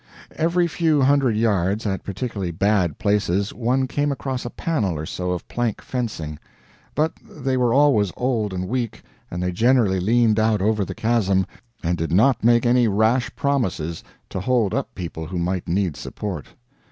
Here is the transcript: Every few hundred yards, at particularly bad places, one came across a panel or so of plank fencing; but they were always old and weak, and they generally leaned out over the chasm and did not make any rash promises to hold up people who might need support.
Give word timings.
Every 0.35 0.67
few 0.67 1.03
hundred 1.03 1.35
yards, 1.37 1.85
at 1.85 2.03
particularly 2.03 2.49
bad 2.49 2.97
places, 2.97 3.53
one 3.53 3.85
came 3.85 4.11
across 4.11 4.45
a 4.45 4.49
panel 4.49 4.97
or 4.97 5.05
so 5.05 5.29
of 5.29 5.47
plank 5.47 5.79
fencing; 5.79 6.39
but 6.95 7.13
they 7.23 7.55
were 7.55 7.71
always 7.71 8.11
old 8.17 8.51
and 8.51 8.67
weak, 8.67 9.03
and 9.29 9.43
they 9.43 9.51
generally 9.51 9.99
leaned 9.99 10.39
out 10.39 10.59
over 10.59 10.83
the 10.83 10.95
chasm 10.95 11.45
and 11.83 11.99
did 11.99 12.11
not 12.11 12.43
make 12.43 12.65
any 12.65 12.87
rash 12.87 13.29
promises 13.35 14.03
to 14.29 14.39
hold 14.39 14.73
up 14.73 14.95
people 14.95 15.27
who 15.27 15.37
might 15.37 15.67
need 15.67 15.95
support. 15.95 16.47